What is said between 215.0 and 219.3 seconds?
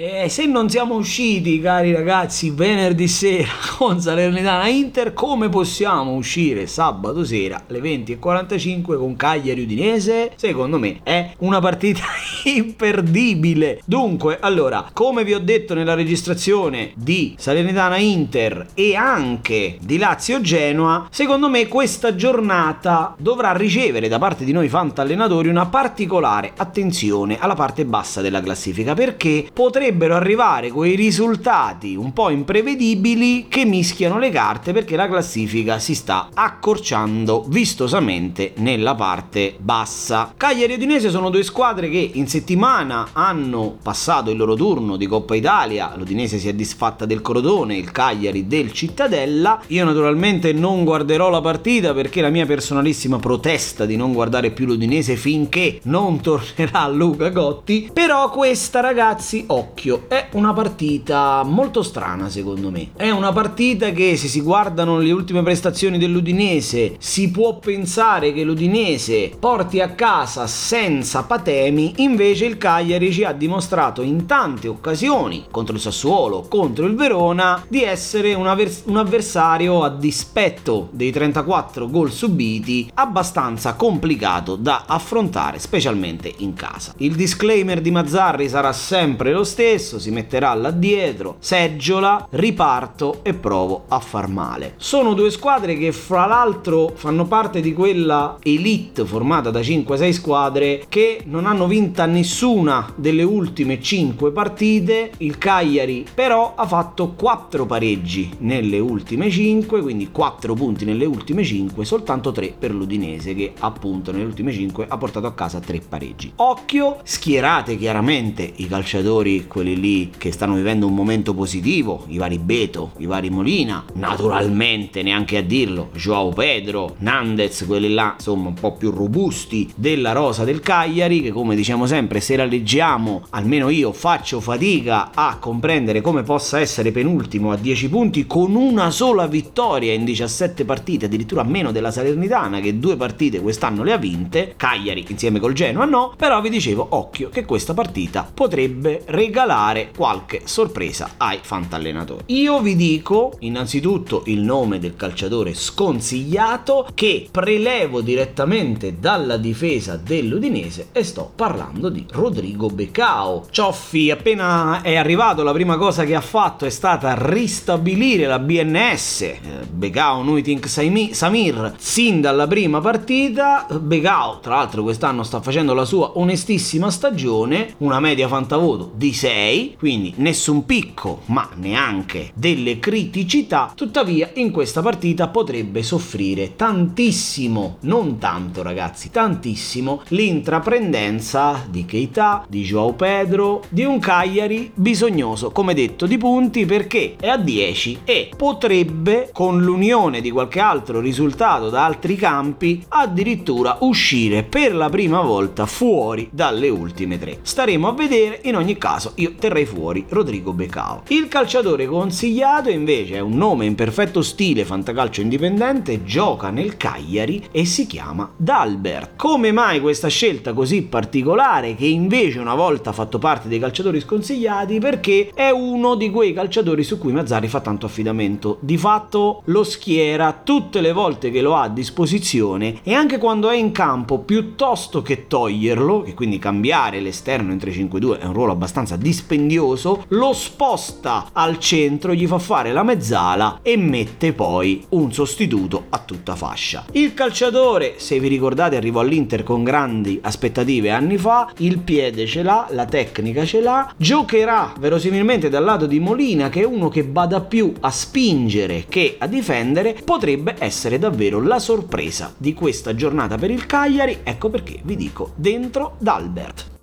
indipendente, gioca nel Cagliari e si chiama Dalbert.